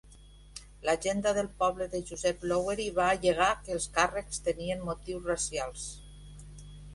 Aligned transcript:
L'Agenda 0.87 1.33
del 1.37 1.49
Poble 1.59 1.87
de 1.91 2.01
Joseph 2.11 2.47
Lowery 2.51 2.87
va 3.01 3.11
al·legar 3.17 3.51
que 3.67 3.75
els 3.77 3.87
càrrecs 3.99 4.41
tenien 4.49 4.83
motius 4.89 5.31
racials. 5.35 5.87